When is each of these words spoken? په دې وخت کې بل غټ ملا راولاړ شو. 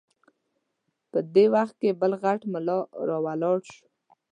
په 1.11 1.19
دې 1.33 1.45
وخت 1.55 1.75
کې 1.81 1.97
بل 2.01 2.11
غټ 2.23 2.41
ملا 2.53 2.77
راولاړ 3.07 3.57
شو. 3.71 3.85